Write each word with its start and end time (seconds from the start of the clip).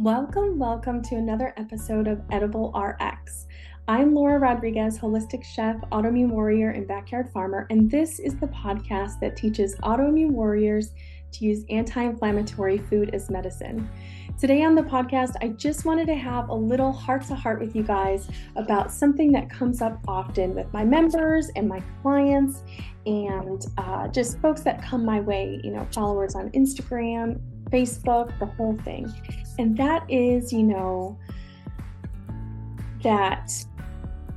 Welcome, 0.00 0.58
welcome 0.58 1.02
to 1.02 1.16
another 1.16 1.52
episode 1.58 2.08
of 2.08 2.22
Edible 2.30 2.72
RX. 2.72 3.46
I'm 3.86 4.14
Laura 4.14 4.38
Rodriguez, 4.38 4.98
holistic 4.98 5.44
chef, 5.44 5.76
autoimmune 5.92 6.30
warrior, 6.30 6.70
and 6.70 6.88
backyard 6.88 7.30
farmer, 7.34 7.66
and 7.68 7.90
this 7.90 8.18
is 8.18 8.34
the 8.36 8.46
podcast 8.46 9.20
that 9.20 9.36
teaches 9.36 9.76
autoimmune 9.82 10.30
warriors 10.30 10.94
to 11.32 11.44
use 11.44 11.66
anti 11.68 12.02
inflammatory 12.02 12.78
food 12.78 13.10
as 13.14 13.28
medicine. 13.28 13.90
Today 14.38 14.64
on 14.64 14.74
the 14.74 14.80
podcast, 14.80 15.34
I 15.42 15.48
just 15.48 15.84
wanted 15.84 16.06
to 16.06 16.14
have 16.14 16.48
a 16.48 16.54
little 16.54 16.92
heart 16.92 17.26
to 17.26 17.34
heart 17.34 17.60
with 17.60 17.76
you 17.76 17.82
guys 17.82 18.26
about 18.56 18.90
something 18.90 19.30
that 19.32 19.50
comes 19.50 19.82
up 19.82 19.98
often 20.08 20.54
with 20.54 20.72
my 20.72 20.82
members 20.82 21.50
and 21.56 21.68
my 21.68 21.82
clients, 22.00 22.62
and 23.04 23.66
uh, 23.76 24.08
just 24.08 24.38
folks 24.40 24.62
that 24.62 24.82
come 24.82 25.04
my 25.04 25.20
way, 25.20 25.60
you 25.62 25.70
know, 25.70 25.86
followers 25.92 26.34
on 26.34 26.48
Instagram, 26.52 27.38
Facebook, 27.70 28.38
the 28.38 28.46
whole 28.46 28.76
thing. 28.84 29.12
And 29.58 29.76
that 29.76 30.04
is, 30.10 30.52
you 30.52 30.62
know, 30.62 31.18
that 33.02 33.52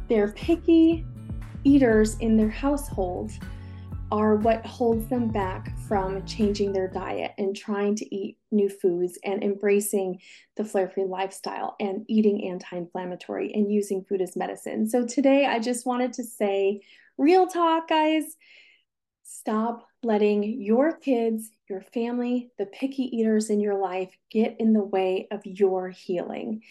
they're 0.09 0.31
picky 0.31 1.05
eaters 1.63 2.15
in 2.19 2.37
their 2.37 2.49
household 2.49 3.31
are 4.11 4.35
what 4.35 4.63
holds 4.63 5.07
them 5.07 5.27
back 5.29 5.75
from 5.87 6.23
changing 6.25 6.71
their 6.71 6.87
diet 6.87 7.31
and 7.39 7.55
trying 7.55 7.95
to 7.95 8.15
eat 8.15 8.37
new 8.51 8.69
foods 8.69 9.17
and 9.23 9.43
embracing 9.43 10.19
the 10.55 10.63
flare 10.63 10.87
free 10.87 11.05
lifestyle 11.05 11.75
and 11.79 12.05
eating 12.07 12.47
anti 12.47 12.77
inflammatory 12.77 13.51
and 13.55 13.71
using 13.71 14.03
food 14.03 14.21
as 14.21 14.35
medicine. 14.35 14.87
So, 14.87 15.05
today 15.05 15.47
I 15.47 15.57
just 15.57 15.87
wanted 15.87 16.13
to 16.13 16.23
say, 16.23 16.81
real 17.17 17.47
talk, 17.47 17.87
guys, 17.87 18.37
stop 19.23 19.87
letting 20.03 20.61
your 20.61 20.97
kids, 20.97 21.49
your 21.69 21.81
family, 21.81 22.51
the 22.57 22.65
picky 22.65 23.03
eaters 23.03 23.49
in 23.49 23.59
your 23.59 23.77
life 23.77 24.15
get 24.29 24.57
in 24.59 24.73
the 24.73 24.83
way 24.83 25.27
of 25.31 25.45
your 25.45 25.89
healing. 25.89 26.61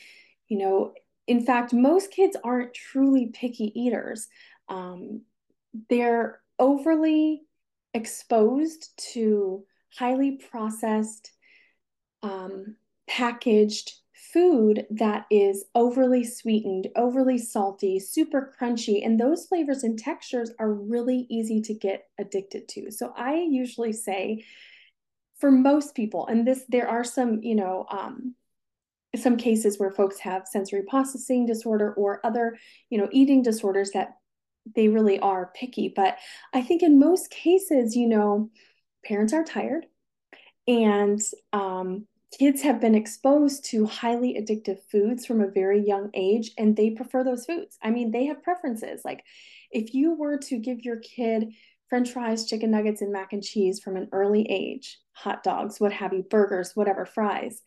You 0.49 0.59
know, 0.59 0.93
in 1.27 1.45
fact, 1.45 1.73
most 1.73 2.11
kids 2.11 2.37
aren't 2.45 2.75
truly 2.75 3.27
picky 3.27 3.73
eaters. 3.79 4.29
Um, 4.69 5.23
they're 5.89 6.41
overly 6.59 7.43
exposed 7.95 8.91
to 9.13 9.65
highly 9.97 10.33
processed, 10.33 11.33
um, 12.23 12.77
packaged 13.07 13.93
food 14.33 14.87
that 14.91 15.27
is 15.31 15.65
overly 15.75 16.25
sweetened, 16.25 16.89
overly 16.97 17.39
salty, 17.39 17.99
super 17.99 18.55
crunchy, 18.59 19.05
and 19.05 19.19
those 19.19 19.47
flavors 19.47 19.83
and 19.83 19.99
textures 19.99 20.51
are 20.59 20.73
really 20.73 21.27
easy 21.29 21.61
to 21.61 21.75
get 21.75 22.07
addicted 22.19 22.69
to. 22.69 22.91
So 22.91 23.13
I 23.17 23.35
usually 23.37 23.93
say 23.93 24.45
for 25.39 25.51
most 25.51 25.95
people, 25.95 26.27
and 26.27 26.47
this 26.47 26.65
there 26.69 26.89
are 26.89 27.05
some, 27.05 27.43
you 27.43 27.55
know, 27.55 27.87
um, 27.91 28.35
some 29.17 29.37
cases 29.37 29.79
where 29.79 29.91
folks 29.91 30.19
have 30.21 30.49
sensory 30.49 30.83
processing 30.89 31.45
disorder 31.45 31.93
or 31.95 32.25
other, 32.25 32.57
you 32.89 32.99
know, 32.99 33.09
eating 33.13 33.43
disorders 33.43 33.91
that 33.91 34.17
they 34.75 34.89
really 34.89 35.19
are 35.19 35.53
picky. 35.55 35.93
But 35.95 36.19
I 36.55 36.63
think 36.63 36.83
in 36.83 36.99
most 36.99 37.31
cases, 37.31 37.95
you 37.95 38.09
know, 38.09 38.51
parents 39.05 39.33
are 39.33 39.45
tired 39.45 39.87
and 40.67 41.21
um, 41.53 42.07
kids 42.39 42.63
have 42.63 42.81
been 42.81 42.95
exposed 42.95 43.65
to 43.67 43.87
highly 43.87 44.35
addictive 44.35 44.81
foods 44.91 45.27
from 45.27 45.41
a 45.41 45.51
very 45.51 45.87
young 45.87 46.11
age 46.15 46.53
and 46.57 46.75
they 46.75 46.91
prefer 46.91 47.23
those 47.23 47.45
foods. 47.45 47.79
I 47.83 47.91
mean, 47.91 48.11
they 48.11 48.25
have 48.27 48.43
preferences. 48.43 49.03
Like 49.05 49.25
if 49.71 49.95
you 49.95 50.15
were 50.15 50.39
to 50.39 50.59
give 50.59 50.85
your 50.85 50.97
kid 50.97 51.53
french 51.89 52.11
fries, 52.13 52.47
chicken 52.47 52.71
nuggets, 52.71 53.03
and 53.03 53.13
mac 53.13 53.35
and 53.35 53.43
cheese 53.43 53.79
from 53.79 53.97
an 53.97 54.09
early 54.13 54.47
age, 54.49 54.99
hot 55.13 55.43
dogs, 55.43 55.79
what 55.79 55.93
have 55.93 56.15
you, 56.15 56.23
burgers, 56.23 56.73
whatever, 56.75 57.05
fries. 57.05 57.61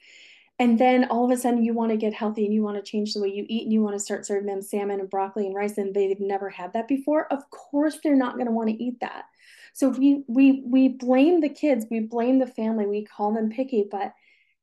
And 0.58 0.80
then 0.80 1.06
all 1.12 1.26
of 1.26 1.32
a 1.32 1.40
sudden 1.40 1.64
you 1.64 1.74
want 1.74 1.92
to 1.92 1.98
get 1.98 2.14
healthy 2.14 2.46
and 2.46 2.54
you 2.54 2.64
want 2.64 2.84
to 2.84 2.92
change 2.92 3.14
the 3.14 3.22
way 3.22 3.28
you 3.28 3.46
eat 3.48 3.64
and 3.64 3.74
you 3.74 3.84
want 3.84 3.96
to 3.96 4.00
start 4.00 4.26
serving 4.26 4.48
them 4.48 4.64
salmon 4.64 5.00
and 5.00 5.10
broccoli 5.10 5.46
and 5.46 5.54
rice 5.54 5.78
and 5.78 5.94
they've 5.94 6.20
never 6.20 6.50
had 6.50 6.74
that 6.74 6.88
before. 6.88 7.32
Of 7.32 7.48
course 7.52 8.00
they're 8.02 8.16
not 8.16 8.36
going 8.36 8.48
to 8.48 8.52
want 8.52 8.70
to 8.70 8.84
eat 8.84 9.00
that. 9.02 9.26
So 9.74 9.90
we 9.90 10.24
we 10.28 10.64
we 10.66 10.88
blame 10.88 11.42
the 11.42 11.50
kids, 11.50 11.86
we 11.92 12.00
blame 12.00 12.40
the 12.40 12.48
family, 12.48 12.88
we 12.88 13.04
call 13.06 13.34
them 13.34 13.50
picky, 13.50 13.86
but 13.92 14.14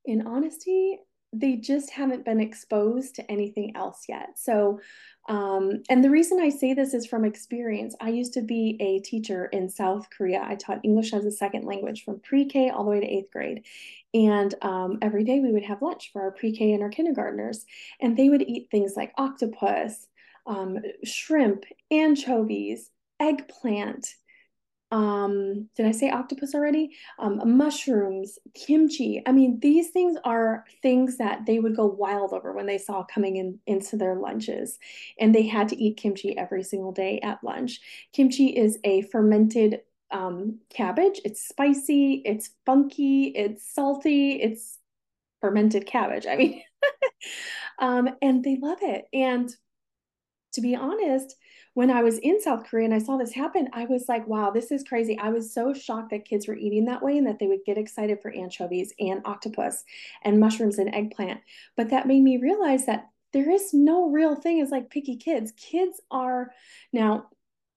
in 0.04 0.26
honesty, 0.26 0.98
they 1.32 1.56
just 1.56 1.90
haven't 1.90 2.24
been 2.24 2.40
exposed 2.40 3.14
to 3.14 3.30
anything 3.30 3.74
else 3.74 4.04
yet. 4.08 4.38
So, 4.38 4.80
um, 5.28 5.82
and 5.88 6.04
the 6.04 6.10
reason 6.10 6.38
I 6.40 6.50
say 6.50 6.74
this 6.74 6.92
is 6.92 7.06
from 7.06 7.24
experience. 7.24 7.96
I 8.00 8.10
used 8.10 8.34
to 8.34 8.42
be 8.42 8.76
a 8.80 8.98
teacher 9.00 9.46
in 9.46 9.68
South 9.68 10.08
Korea. 10.10 10.44
I 10.46 10.56
taught 10.56 10.84
English 10.84 11.14
as 11.14 11.24
a 11.24 11.30
second 11.30 11.64
language 11.64 12.04
from 12.04 12.20
pre 12.20 12.44
K 12.44 12.68
all 12.68 12.84
the 12.84 12.90
way 12.90 13.00
to 13.00 13.06
eighth 13.06 13.30
grade. 13.30 13.64
And 14.12 14.54
um, 14.60 14.98
every 15.00 15.24
day 15.24 15.40
we 15.40 15.52
would 15.52 15.62
have 15.62 15.80
lunch 15.80 16.10
for 16.12 16.22
our 16.22 16.32
pre 16.32 16.54
K 16.54 16.72
and 16.72 16.82
our 16.82 16.90
kindergartners. 16.90 17.64
And 18.00 18.16
they 18.16 18.28
would 18.28 18.42
eat 18.42 18.68
things 18.70 18.92
like 18.94 19.12
octopus, 19.16 20.06
um, 20.46 20.80
shrimp, 21.04 21.64
anchovies, 21.90 22.90
eggplant, 23.20 24.06
um, 24.92 25.70
did 25.74 25.86
I 25.86 25.90
say 25.90 26.10
octopus 26.10 26.54
already? 26.54 26.94
Um, 27.18 27.56
mushrooms, 27.56 28.38
kimchi. 28.52 29.22
I 29.26 29.32
mean, 29.32 29.58
these 29.60 29.88
things 29.88 30.18
are 30.22 30.66
things 30.82 31.16
that 31.16 31.46
they 31.46 31.58
would 31.58 31.74
go 31.74 31.86
wild 31.86 32.34
over 32.34 32.52
when 32.52 32.66
they 32.66 32.76
saw 32.76 33.02
coming 33.02 33.36
in 33.36 33.58
into 33.66 33.96
their 33.96 34.16
lunches. 34.16 34.78
And 35.18 35.34
they 35.34 35.48
had 35.48 35.70
to 35.70 35.82
eat 35.82 35.96
kimchi 35.96 36.36
every 36.36 36.62
single 36.62 36.92
day 36.92 37.20
at 37.20 37.42
lunch. 37.42 37.80
Kimchi 38.12 38.48
is 38.48 38.78
a 38.84 39.02
fermented 39.02 39.80
um, 40.10 40.58
cabbage. 40.68 41.22
It's 41.24 41.48
spicy, 41.48 42.20
it's 42.26 42.50
funky, 42.66 43.28
it's 43.28 43.66
salty, 43.66 44.32
it's 44.42 44.78
fermented 45.40 45.86
cabbage. 45.86 46.26
I 46.26 46.36
mean, 46.36 46.62
um, 47.78 48.10
and 48.20 48.44
they 48.44 48.58
love 48.60 48.78
it. 48.82 49.06
And 49.14 49.50
to 50.52 50.60
be 50.60 50.76
honest, 50.76 51.36
when 51.74 51.90
I 51.90 52.02
was 52.02 52.18
in 52.18 52.40
South 52.40 52.64
Korea 52.64 52.84
and 52.84 52.94
I 52.94 52.98
saw 52.98 53.16
this 53.16 53.32
happen, 53.32 53.68
I 53.72 53.86
was 53.86 54.04
like, 54.08 54.26
wow, 54.26 54.50
this 54.50 54.70
is 54.70 54.84
crazy. 54.84 55.18
I 55.18 55.30
was 55.30 55.54
so 55.54 55.72
shocked 55.72 56.10
that 56.10 56.26
kids 56.26 56.46
were 56.46 56.56
eating 56.56 56.84
that 56.84 57.02
way 57.02 57.16
and 57.16 57.26
that 57.26 57.38
they 57.38 57.46
would 57.46 57.64
get 57.64 57.78
excited 57.78 58.20
for 58.20 58.30
anchovies 58.30 58.92
and 58.98 59.22
octopus 59.24 59.84
and 60.22 60.38
mushrooms 60.38 60.78
and 60.78 60.94
eggplant. 60.94 61.40
But 61.76 61.90
that 61.90 62.06
made 62.06 62.22
me 62.22 62.36
realize 62.36 62.86
that 62.86 63.08
there 63.32 63.50
is 63.50 63.72
no 63.72 64.10
real 64.10 64.34
thing 64.34 64.60
as 64.60 64.70
like 64.70 64.90
picky 64.90 65.16
kids. 65.16 65.52
Kids 65.56 66.00
are 66.10 66.50
now 66.92 67.28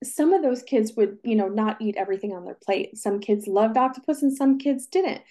some 0.03 0.34
of 0.34 0.44
those 0.44 0.62
kids 0.62 0.94
would, 0.97 1.18
you 1.24 1.35
know, 1.35 1.47
not 1.47 1.81
eat 1.81 1.96
everything 1.97 2.34
on 2.34 2.44
their 2.44 2.58
plate. 2.62 2.97
Some 2.97 3.19
kids 3.22 3.47
loved 3.47 3.78
octopus 3.78 4.22
and 4.22 4.35
some 4.35 4.59
kids 4.59 4.88
didn't. 4.88 5.22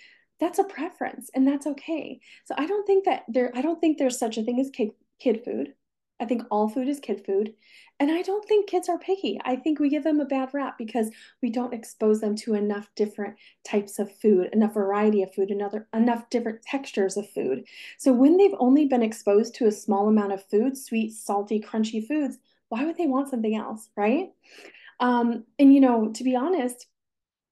That's 0.40 0.58
a 0.58 0.64
preference 0.64 1.30
and 1.34 1.46
that's 1.46 1.66
okay. 1.66 2.20
So 2.46 2.54
I 2.56 2.66
don't 2.66 2.86
think 2.86 3.04
that 3.04 3.24
there 3.28 3.52
I 3.54 3.60
don't 3.60 3.80
think 3.80 3.98
there's 3.98 4.18
such 4.18 4.38
a 4.38 4.42
thing 4.42 4.58
as 4.58 4.70
kid 4.70 4.90
kid 5.20 5.44
food. 5.44 5.74
I 6.24 6.26
think 6.26 6.44
all 6.50 6.70
food 6.70 6.88
is 6.88 7.00
kid 7.00 7.22
food. 7.26 7.52
And 8.00 8.10
I 8.10 8.22
don't 8.22 8.48
think 8.48 8.66
kids 8.66 8.88
are 8.88 8.98
picky. 8.98 9.38
I 9.44 9.56
think 9.56 9.78
we 9.78 9.90
give 9.90 10.04
them 10.04 10.20
a 10.20 10.24
bad 10.24 10.54
rap 10.54 10.78
because 10.78 11.10
we 11.42 11.50
don't 11.50 11.74
expose 11.74 12.22
them 12.22 12.34
to 12.36 12.54
enough 12.54 12.88
different 12.96 13.36
types 13.62 13.98
of 13.98 14.10
food, 14.16 14.48
enough 14.54 14.72
variety 14.72 15.22
of 15.22 15.34
food, 15.34 15.50
another 15.50 15.86
enough 15.94 16.30
different 16.30 16.62
textures 16.62 17.18
of 17.18 17.28
food. 17.28 17.66
So 17.98 18.14
when 18.14 18.38
they've 18.38 18.56
only 18.58 18.86
been 18.86 19.02
exposed 19.02 19.54
to 19.56 19.66
a 19.66 19.70
small 19.70 20.08
amount 20.08 20.32
of 20.32 20.42
food, 20.48 20.78
sweet, 20.78 21.12
salty, 21.12 21.60
crunchy 21.60 22.04
foods, 22.04 22.38
why 22.70 22.86
would 22.86 22.96
they 22.96 23.06
want 23.06 23.28
something 23.28 23.54
else, 23.54 23.90
right? 23.94 24.30
Um, 24.98 25.44
and 25.58 25.74
you 25.74 25.80
know, 25.80 26.10
to 26.14 26.24
be 26.24 26.34
honest, 26.34 26.86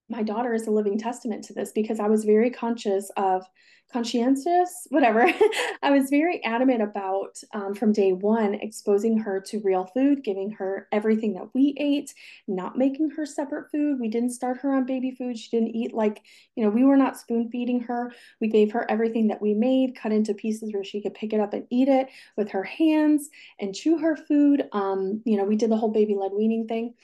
my 0.09 0.23
daughter 0.23 0.55
is 0.55 0.67
a 0.67 0.71
living 0.71 0.99
testament 0.99 1.45
to 1.45 1.53
this 1.53 1.73
because 1.73 2.01
I 2.01 2.09
was 2.09 2.25
very 2.25 2.49
conscious 2.49 3.11
of 3.19 3.45
conscientious, 3.93 4.87
whatever. 4.91 5.27
I 5.83 5.91
was 5.91 6.09
very 6.11 6.43
adamant 6.45 6.83
about 6.83 7.39
um, 7.53 7.75
from 7.75 7.93
day 7.93 8.13
one 8.13 8.55
exposing 8.55 9.19
her 9.19 9.41
to 9.43 9.61
real 9.61 9.85
food, 9.87 10.25
giving 10.25 10.51
her 10.53 10.89
everything 10.93 11.35
that 11.35 11.49
we 11.55 11.75
ate, 11.79 12.15
not 12.49 12.79
making 12.79 13.11
her 13.11 13.27
separate 13.27 13.71
food. 13.71 14.01
We 14.01 14.09
didn't 14.09 14.31
start 14.31 14.59
her 14.59 14.75
on 14.75 14.87
baby 14.87 15.11
food. 15.11 15.39
She 15.39 15.51
didn't 15.51 15.77
eat 15.77 15.93
like, 15.93 16.23
you 16.57 16.65
know, 16.65 16.71
we 16.71 16.85
were 16.85 16.97
not 16.97 17.19
spoon 17.19 17.51
feeding 17.51 17.81
her. 17.81 18.13
We 18.41 18.49
gave 18.49 18.73
her 18.73 18.91
everything 18.91 19.29
that 19.29 19.43
we 19.43 19.55
made, 19.55 19.97
cut 19.97 20.13
into 20.13 20.35
pieces 20.35 20.73
where 20.73 20.85
she 20.85 21.03
could 21.03 21.15
pick 21.15 21.33
it 21.33 21.41
up 21.41 21.53
and 21.53 21.67
eat 21.71 21.89
it 21.89 22.09
with 22.37 22.51
her 22.51 22.65
hands 22.65 23.29
and 23.61 23.75
chew 23.75 23.99
her 23.99 24.17
food. 24.17 24.69
Um, 24.73 25.23
you 25.25 25.37
know, 25.37 25.45
we 25.45 25.57
did 25.57 25.71
the 25.71 25.77
whole 25.77 25.93
baby 25.93 26.15
led 26.15 26.33
weaning 26.33 26.67
thing. 26.67 26.95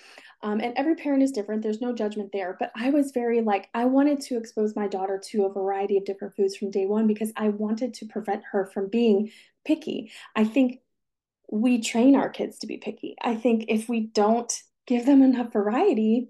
Um, 0.42 0.60
and 0.60 0.72
every 0.76 0.94
parent 0.94 1.22
is 1.22 1.32
different. 1.32 1.62
There's 1.62 1.80
no 1.80 1.92
judgment 1.92 2.30
there. 2.32 2.56
But 2.58 2.70
I 2.76 2.90
was 2.90 3.10
very 3.10 3.40
like, 3.40 3.68
I 3.74 3.84
wanted 3.86 4.20
to 4.22 4.36
expose 4.36 4.76
my 4.76 4.86
daughter 4.86 5.20
to 5.30 5.46
a 5.46 5.52
variety 5.52 5.96
of 5.96 6.04
different 6.04 6.36
foods 6.36 6.56
from 6.56 6.70
day 6.70 6.77
one 6.86 7.06
because 7.06 7.32
I 7.36 7.48
wanted 7.48 7.94
to 7.94 8.06
prevent 8.06 8.42
her 8.52 8.66
from 8.66 8.88
being 8.88 9.30
picky. 9.64 10.12
I 10.34 10.44
think 10.44 10.80
we 11.50 11.80
train 11.80 12.14
our 12.14 12.28
kids 12.28 12.58
to 12.58 12.66
be 12.66 12.76
picky. 12.76 13.16
I 13.22 13.34
think 13.34 13.66
if 13.68 13.88
we 13.88 14.00
don't 14.00 14.52
give 14.86 15.06
them 15.06 15.22
enough 15.22 15.52
variety, 15.52 16.28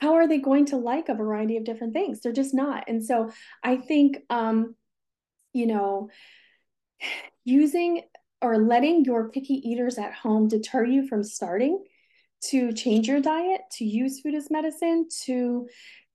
how 0.00 0.14
are 0.14 0.28
they 0.28 0.38
going 0.38 0.66
to 0.66 0.76
like 0.76 1.08
a 1.08 1.14
variety 1.14 1.56
of 1.56 1.64
different 1.64 1.92
things? 1.92 2.20
They're 2.20 2.32
just 2.32 2.54
not. 2.54 2.84
And 2.88 3.04
so 3.04 3.30
I 3.62 3.76
think, 3.76 4.18
um, 4.30 4.74
you 5.52 5.66
know, 5.66 6.10
using 7.44 8.02
or 8.42 8.58
letting 8.58 9.04
your 9.04 9.30
picky 9.30 9.54
eaters 9.54 9.98
at 9.98 10.12
home 10.12 10.48
deter 10.48 10.84
you 10.84 11.06
from 11.08 11.24
starting 11.24 11.82
to 12.44 12.72
change 12.72 13.08
your 13.08 13.20
diet, 13.20 13.62
to 13.72 13.84
use 13.84 14.20
food 14.20 14.34
as 14.34 14.50
medicine, 14.50 15.08
to 15.24 15.66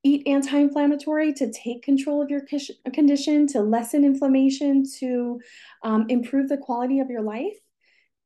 eat 0.04 0.28
anti 0.28 0.58
inflammatory 0.58 1.34
to 1.34 1.52
take 1.52 1.84
control 1.84 2.22
of 2.22 2.30
your 2.30 2.42
condition, 2.94 3.48
to 3.48 3.62
lessen 3.62 4.04
inflammation, 4.04 4.84
to 5.00 5.40
um, 5.84 6.06
improve 6.10 6.50
the 6.50 6.58
quality 6.58 7.00
of 7.00 7.10
your 7.10 7.22
life 7.22 7.58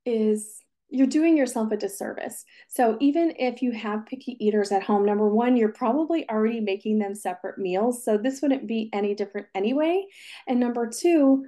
is 0.06 0.62
you're 0.90 1.08
doing 1.08 1.36
yourself 1.36 1.72
a 1.72 1.78
disservice. 1.78 2.46
So 2.70 2.96
even 3.02 3.34
if 3.38 3.62
you 3.62 3.72
have 3.72 4.06
picky 4.06 4.38
eaters 4.40 4.72
at 4.72 4.84
home, 4.84 5.06
number 5.06 5.28
one, 5.28 5.58
you're 5.58 5.70
probably 5.70 6.30
already 6.30 6.60
making 6.62 7.00
them 7.00 7.16
separate 7.16 7.58
meals. 7.58 8.06
So 8.06 8.18
this 8.18 8.42
wouldn't 8.42 8.68
be 8.68 8.90
any 8.94 9.16
different 9.16 9.48
anyway. 9.56 10.06
And 10.48 10.60
number 10.60 10.88
two, 10.88 11.48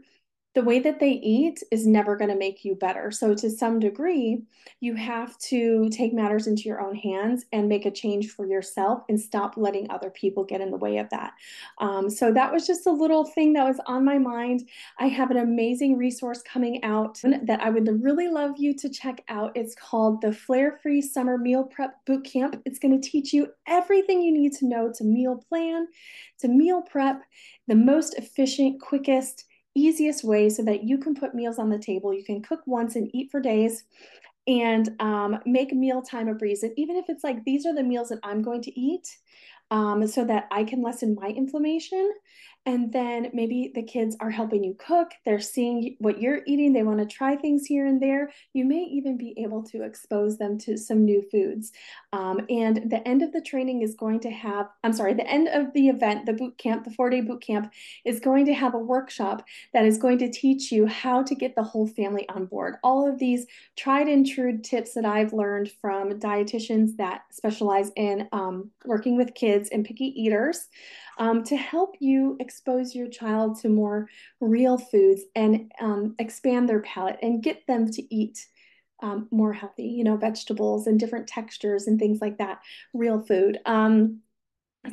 the 0.57 0.63
way 0.63 0.79
that 0.79 0.99
they 0.99 1.11
eat 1.11 1.61
is 1.69 1.85
never 1.85 2.15
going 2.15 2.31
to 2.31 2.35
make 2.35 2.65
you 2.65 2.73
better. 2.73 3.11
So, 3.11 3.35
to 3.35 3.47
some 3.47 3.79
degree, 3.79 4.41
you 4.79 4.95
have 4.95 5.37
to 5.49 5.87
take 5.89 6.15
matters 6.15 6.47
into 6.47 6.63
your 6.63 6.81
own 6.81 6.95
hands 6.95 7.45
and 7.51 7.69
make 7.69 7.85
a 7.85 7.91
change 7.91 8.31
for 8.31 8.47
yourself 8.47 9.03
and 9.07 9.21
stop 9.21 9.55
letting 9.55 9.87
other 9.91 10.09
people 10.09 10.43
get 10.43 10.59
in 10.59 10.71
the 10.71 10.77
way 10.77 10.97
of 10.97 11.11
that. 11.11 11.33
Um, 11.77 12.09
so, 12.09 12.33
that 12.33 12.51
was 12.51 12.65
just 12.65 12.87
a 12.87 12.91
little 12.91 13.23
thing 13.23 13.53
that 13.53 13.67
was 13.67 13.79
on 13.85 14.03
my 14.03 14.17
mind. 14.17 14.67
I 14.97 15.09
have 15.09 15.29
an 15.29 15.37
amazing 15.37 15.95
resource 15.95 16.41
coming 16.41 16.83
out 16.83 17.21
that 17.43 17.61
I 17.61 17.69
would 17.69 18.03
really 18.03 18.27
love 18.27 18.57
you 18.57 18.73
to 18.77 18.89
check 18.89 19.23
out. 19.29 19.51
It's 19.53 19.75
called 19.75 20.21
the 20.21 20.33
Flare 20.33 20.79
Free 20.81 21.03
Summer 21.03 21.37
Meal 21.37 21.65
Prep 21.65 22.03
Boot 22.07 22.25
Camp. 22.25 22.59
It's 22.65 22.79
going 22.79 22.99
to 22.99 23.09
teach 23.09 23.31
you 23.31 23.49
everything 23.67 24.23
you 24.23 24.33
need 24.33 24.53
to 24.53 24.65
know 24.65 24.91
to 24.95 25.03
meal 25.03 25.35
plan, 25.49 25.85
to 26.39 26.47
meal 26.47 26.81
prep, 26.81 27.21
the 27.67 27.75
most 27.75 28.15
efficient, 28.15 28.81
quickest, 28.81 29.43
easiest 29.79 30.23
way 30.23 30.49
so 30.49 30.63
that 30.63 30.83
you 30.83 30.97
can 30.97 31.13
put 31.15 31.35
meals 31.35 31.59
on 31.59 31.69
the 31.69 31.79
table. 31.79 32.13
You 32.13 32.23
can 32.23 32.41
cook 32.41 32.61
once 32.65 32.95
and 32.95 33.09
eat 33.13 33.31
for 33.31 33.39
days 33.39 33.83
and 34.47 34.89
um, 34.99 35.39
make 35.45 35.73
mealtime 35.73 36.27
a 36.27 36.33
breeze. 36.33 36.63
And 36.63 36.73
even 36.77 36.95
if 36.95 37.05
it's 37.09 37.23
like, 37.23 37.43
these 37.43 37.65
are 37.65 37.75
the 37.75 37.83
meals 37.83 38.09
that 38.09 38.19
I'm 38.23 38.41
going 38.41 38.61
to 38.61 38.79
eat 38.79 39.17
um, 39.71 40.07
so 40.07 40.25
that 40.25 40.47
I 40.51 40.63
can 40.63 40.81
lessen 40.81 41.15
my 41.19 41.27
inflammation. 41.27 42.11
And 42.67 42.91
then 42.91 43.29
maybe 43.31 43.71
the 43.73 43.81
kids 43.81 44.17
are 44.19 44.29
helping 44.29 44.61
you 44.61 44.75
cook. 44.77 45.11
They're 45.23 45.39
seeing 45.39 45.95
what 45.99 46.21
you're 46.21 46.41
eating. 46.45 46.73
They 46.73 46.83
want 46.83 46.99
to 46.99 47.05
try 47.05 47.37
things 47.37 47.65
here 47.65 47.85
and 47.85 48.01
there. 48.01 48.29
You 48.51 48.65
may 48.65 48.83
even 48.91 49.17
be 49.17 49.33
able 49.37 49.63
to 49.67 49.83
expose 49.83 50.37
them 50.37 50.57
to 50.59 50.77
some 50.77 51.05
new 51.05 51.23
foods. 51.31 51.71
Um, 52.11 52.41
and 52.49 52.89
the 52.89 53.07
end 53.07 53.21
of 53.21 53.31
the 53.31 53.39
training 53.39 53.83
is 53.83 53.95
going 53.95 54.19
to 54.21 54.29
have 54.29 54.67
i'm 54.83 54.93
sorry 54.93 55.13
the 55.13 55.27
end 55.27 55.47
of 55.47 55.73
the 55.73 55.89
event 55.89 56.25
the 56.25 56.33
boot 56.33 56.57
camp 56.57 56.83
the 56.83 56.91
four 56.91 57.09
day 57.09 57.21
boot 57.21 57.41
camp 57.41 57.71
is 58.05 58.19
going 58.19 58.45
to 58.45 58.53
have 58.53 58.73
a 58.73 58.79
workshop 58.79 59.43
that 59.73 59.85
is 59.85 59.97
going 59.97 60.17
to 60.19 60.29
teach 60.29 60.71
you 60.71 60.85
how 60.87 61.23
to 61.23 61.35
get 61.35 61.55
the 61.55 61.63
whole 61.63 61.87
family 61.87 62.27
on 62.29 62.45
board. 62.45 62.75
All 62.83 63.07
of 63.07 63.19
these 63.19 63.45
tried 63.75 64.07
and 64.07 64.27
true 64.27 64.57
tips 64.57 64.93
that 64.93 65.05
i've 65.05 65.33
learned 65.33 65.71
from 65.81 66.19
dietitians 66.19 66.97
that 66.97 67.21
specialize 67.31 67.91
in 67.95 68.27
um, 68.31 68.71
working 68.85 69.15
with 69.17 69.33
kids 69.33 69.56
and 69.71 69.85
picky 69.85 70.13
eaters 70.15 70.67
um, 71.17 71.43
to 71.43 71.55
help 71.55 71.95
you 71.99 72.37
expose 72.39 72.93
your 72.93 73.07
child 73.07 73.59
to 73.61 73.69
more 73.69 74.09
real 74.39 74.77
foods 74.77 75.21
and 75.35 75.71
um, 75.81 76.15
expand 76.19 76.69
their 76.69 76.81
palate 76.81 77.17
and 77.21 77.43
get 77.43 77.65
them 77.67 77.89
to 77.91 78.15
eat 78.15 78.45
um, 79.01 79.27
more 79.31 79.53
healthy, 79.53 79.83
you 79.83 80.03
know, 80.03 80.17
vegetables 80.17 80.87
and 80.87 80.99
different 80.99 81.27
textures 81.27 81.87
and 81.87 81.99
things 81.99 82.19
like 82.21 82.37
that, 82.37 82.59
real 82.93 83.21
food. 83.21 83.59
Um, 83.65 84.21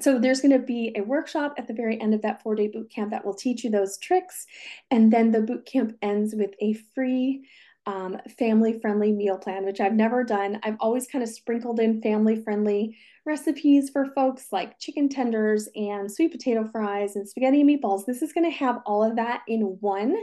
so 0.00 0.18
there's 0.18 0.40
going 0.40 0.58
to 0.58 0.64
be 0.64 0.92
a 0.96 1.02
workshop 1.02 1.54
at 1.56 1.68
the 1.68 1.74
very 1.74 2.00
end 2.00 2.14
of 2.14 2.22
that 2.22 2.42
four 2.42 2.54
day 2.54 2.68
boot 2.68 2.90
camp 2.90 3.10
that 3.10 3.24
will 3.24 3.34
teach 3.34 3.64
you 3.64 3.70
those 3.70 3.98
tricks. 3.98 4.46
And 4.90 5.12
then 5.12 5.30
the 5.30 5.40
boot 5.40 5.66
camp 5.66 5.96
ends 6.02 6.34
with 6.34 6.50
a 6.60 6.74
free 6.94 7.46
um, 7.86 8.18
family 8.38 8.78
friendly 8.80 9.12
meal 9.12 9.38
plan, 9.38 9.64
which 9.64 9.80
I've 9.80 9.92
never 9.94 10.24
done. 10.24 10.58
I've 10.62 10.78
always 10.80 11.06
kind 11.06 11.22
of 11.22 11.28
sprinkled 11.28 11.80
in 11.80 12.00
family 12.00 12.42
friendly 12.42 12.96
recipes 13.26 13.90
for 13.90 14.06
folks 14.14 14.48
like 14.52 14.78
chicken 14.78 15.08
tenders 15.08 15.68
and 15.76 16.10
sweet 16.10 16.32
potato 16.32 16.68
fries 16.70 17.16
and 17.16 17.28
spaghetti 17.28 17.62
and 17.62 17.70
meatballs. 17.70 18.04
This 18.04 18.22
is 18.22 18.32
going 18.32 18.50
to 18.50 18.56
have 18.56 18.80
all 18.84 19.02
of 19.02 19.16
that 19.16 19.42
in 19.48 19.78
one. 19.80 20.16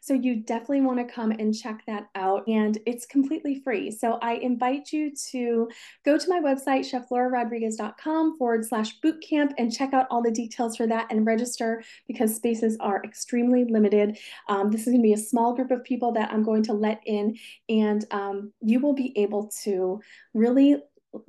So 0.00 0.14
you 0.14 0.36
definitely 0.36 0.80
want 0.80 0.98
to 0.98 1.14
come 1.14 1.30
and 1.30 1.54
check 1.54 1.82
that 1.86 2.08
out. 2.14 2.46
And 2.48 2.76
it's 2.86 3.06
completely 3.06 3.60
free. 3.62 3.90
So 3.90 4.18
I 4.20 4.34
invite 4.34 4.92
you 4.92 5.12
to 5.30 5.68
go 6.04 6.18
to 6.18 6.28
my 6.28 6.40
website, 6.40 6.90
cheflaurarodriguez.com 6.90 8.36
forward 8.36 8.64
slash 8.64 9.00
bootcamp 9.00 9.52
and 9.58 9.72
check 9.72 9.94
out 9.94 10.06
all 10.10 10.20
the 10.20 10.30
details 10.30 10.76
for 10.76 10.86
that 10.88 11.06
and 11.10 11.24
register 11.24 11.82
because 12.08 12.34
spaces 12.34 12.76
are 12.80 13.02
extremely 13.04 13.64
limited. 13.64 14.18
Um, 14.48 14.70
this 14.70 14.82
is 14.82 14.88
going 14.88 14.98
to 14.98 15.02
be 15.02 15.12
a 15.12 15.18
small 15.18 15.54
group 15.54 15.70
of 15.70 15.84
people 15.84 16.12
that 16.12 16.32
I'm 16.32 16.42
going 16.42 16.64
to 16.64 16.72
let 16.72 17.00
in, 17.06 17.38
and 17.68 18.04
um, 18.10 18.52
you 18.60 18.80
will 18.80 18.94
be 18.94 19.12
able 19.16 19.50
to 19.62 20.00
really 20.34 20.76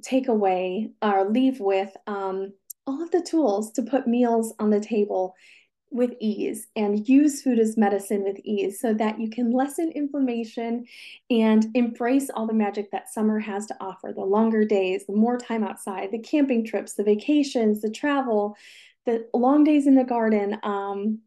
take 0.02 0.28
away 0.28 0.92
or 1.02 1.30
leave 1.30 1.60
with 1.60 1.96
um, 2.08 2.54
all 2.86 3.02
of 3.02 3.12
the 3.12 3.22
tools 3.22 3.72
to 3.74 3.82
put 3.82 4.08
meals 4.08 4.54
on 4.60 4.70
the 4.70 4.80
table 4.80 5.36
with 5.94 6.14
ease 6.20 6.68
and 6.76 7.08
use 7.08 7.44
food 7.44 7.60
as 7.60 7.78
medicine 7.78 8.24
with 8.24 8.40
ease 8.44 8.80
so 8.80 8.96
that 8.96 9.20
you 9.20 9.30
can 9.30 9.52
lessen 9.52 9.92
inflammation 9.92 10.86
and 11.30 11.68
embrace 11.76 12.32
all 12.32 12.48
the 12.48 12.54
magic 12.54 12.90
that 12.92 13.14
summer 13.14 13.40
has 13.40 13.68
to 13.68 13.76
offer 13.80 14.12
the 14.12 14.26
longer 14.26 14.66
days, 14.66 15.06
the 15.06 15.14
more 15.14 15.38
time 15.38 15.64
outside, 15.64 16.12
the 16.12 16.18
camping 16.18 16.66
trips, 16.66 16.94
the 16.94 17.04
vacations, 17.04 17.82
the 17.82 17.92
travel, 17.92 18.58
the 19.06 19.28
long 19.36 19.64
days 19.64 19.86
in 19.86 19.94
the 19.94 20.04
garden. 20.04 20.58
Um, 20.64 21.20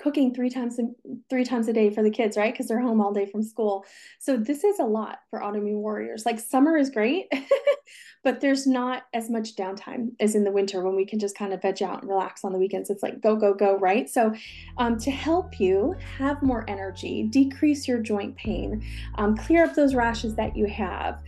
cooking 0.00 0.34
three 0.34 0.50
times 0.50 0.78
a, 0.78 0.84
three 1.28 1.44
times 1.44 1.68
a 1.68 1.72
day 1.72 1.90
for 1.90 2.02
the 2.02 2.10
kids, 2.10 2.36
right? 2.36 2.52
Because 2.52 2.68
they're 2.68 2.80
home 2.80 3.00
all 3.00 3.12
day 3.12 3.26
from 3.26 3.42
school. 3.42 3.84
So 4.18 4.36
this 4.36 4.64
is 4.64 4.78
a 4.78 4.84
lot 4.84 5.18
for 5.28 5.40
autoimmune 5.40 5.80
warriors. 5.80 6.24
Like 6.24 6.40
summer 6.40 6.76
is 6.76 6.90
great, 6.90 7.30
but 8.24 8.40
there's 8.40 8.66
not 8.66 9.04
as 9.12 9.28
much 9.28 9.56
downtime 9.56 10.12
as 10.20 10.34
in 10.34 10.44
the 10.44 10.50
winter 10.50 10.82
when 10.82 10.96
we 10.96 11.04
can 11.04 11.18
just 11.18 11.36
kind 11.36 11.52
of 11.52 11.62
veg 11.62 11.82
out 11.82 12.00
and 12.00 12.10
relax 12.10 12.44
on 12.44 12.52
the 12.52 12.58
weekends. 12.58 12.90
It's 12.90 13.02
like 13.02 13.20
go 13.20 13.36
go 13.36 13.54
go, 13.54 13.76
right? 13.78 14.08
So 14.08 14.34
um, 14.78 14.98
to 15.00 15.10
help 15.10 15.60
you 15.60 15.94
have 16.18 16.42
more 16.42 16.64
energy, 16.68 17.24
decrease 17.24 17.86
your 17.86 17.98
joint 17.98 18.36
pain, 18.36 18.82
um, 19.16 19.36
clear 19.36 19.64
up 19.64 19.74
those 19.74 19.94
rashes 19.94 20.34
that 20.36 20.56
you 20.56 20.66
have, 20.66 21.20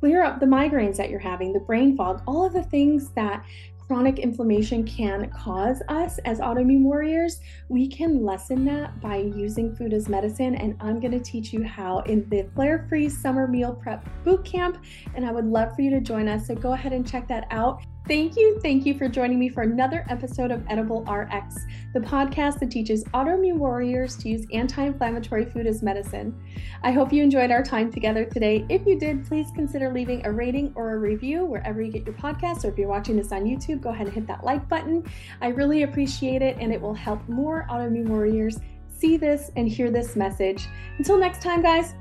clear 0.00 0.22
up 0.22 0.40
the 0.40 0.46
migraines 0.46 0.96
that 0.96 1.10
you're 1.10 1.20
having, 1.20 1.52
the 1.52 1.60
brain 1.60 1.96
fog, 1.96 2.22
all 2.26 2.44
of 2.44 2.52
the 2.52 2.64
things 2.64 3.10
that 3.10 3.44
chronic 3.92 4.18
inflammation 4.18 4.84
can 4.84 5.28
cause 5.32 5.82
us 5.90 6.18
as 6.24 6.38
autoimmune 6.38 6.80
warriors, 6.80 7.40
we 7.68 7.86
can 7.86 8.24
lessen 8.24 8.64
that 8.64 8.98
by 9.02 9.18
using 9.18 9.76
food 9.76 9.92
as 9.92 10.08
medicine. 10.08 10.54
And 10.54 10.78
I'm 10.80 10.98
going 10.98 11.12
to 11.12 11.20
teach 11.20 11.52
you 11.52 11.62
how 11.62 11.98
in 12.06 12.26
the 12.30 12.48
Flare 12.54 12.86
Free 12.88 13.10
Summer 13.10 13.46
Meal 13.46 13.74
Prep 13.74 14.08
Boot 14.24 14.46
Camp. 14.46 14.82
And 15.14 15.26
I 15.26 15.30
would 15.30 15.44
love 15.44 15.76
for 15.76 15.82
you 15.82 15.90
to 15.90 16.00
join 16.00 16.26
us. 16.26 16.46
So 16.46 16.54
go 16.54 16.72
ahead 16.72 16.94
and 16.94 17.06
check 17.06 17.28
that 17.28 17.46
out. 17.50 17.82
Thank 18.08 18.36
you. 18.36 18.58
Thank 18.60 18.84
you 18.84 18.98
for 18.98 19.08
joining 19.08 19.38
me 19.38 19.48
for 19.48 19.62
another 19.62 20.04
episode 20.08 20.50
of 20.50 20.64
Edible 20.68 21.02
RX, 21.04 21.56
the 21.94 22.00
podcast 22.00 22.58
that 22.58 22.70
teaches 22.70 23.04
autoimmune 23.14 23.58
warriors 23.58 24.16
to 24.16 24.28
use 24.28 24.44
anti 24.52 24.84
inflammatory 24.84 25.44
food 25.44 25.68
as 25.68 25.82
medicine. 25.82 26.34
I 26.82 26.90
hope 26.90 27.12
you 27.12 27.22
enjoyed 27.22 27.52
our 27.52 27.62
time 27.62 27.92
together 27.92 28.24
today. 28.24 28.66
If 28.68 28.86
you 28.86 28.98
did, 28.98 29.24
please 29.24 29.46
consider 29.54 29.92
leaving 29.92 30.26
a 30.26 30.32
rating 30.32 30.72
or 30.74 30.94
a 30.94 30.98
review 30.98 31.44
wherever 31.44 31.80
you 31.80 31.92
get 31.92 32.04
your 32.04 32.14
podcast, 32.14 32.64
or 32.64 32.70
if 32.70 32.78
you're 32.78 32.88
watching 32.88 33.16
this 33.16 33.30
on 33.30 33.44
YouTube, 33.44 33.80
go 33.80 33.90
ahead 33.90 34.08
and 34.08 34.14
hit 34.14 34.26
that 34.26 34.42
like 34.42 34.68
button. 34.68 35.04
I 35.40 35.48
really 35.48 35.84
appreciate 35.84 36.42
it, 36.42 36.56
and 36.58 36.72
it 36.72 36.80
will 36.80 36.94
help 36.94 37.26
more 37.28 37.66
autoimmune 37.70 38.08
warriors 38.08 38.58
see 38.88 39.16
this 39.16 39.52
and 39.56 39.68
hear 39.68 39.92
this 39.92 40.16
message. 40.16 40.66
Until 40.98 41.18
next 41.18 41.40
time, 41.40 41.62
guys, 41.62 41.94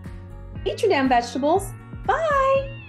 eat 0.65 0.81
your 0.81 0.89
damn 0.89 1.07
vegetables. 1.07 1.71
Bye. 2.07 2.80